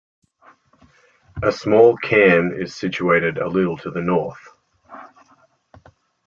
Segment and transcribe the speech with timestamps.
[1.43, 4.47] A small cairn is situated a little to the north.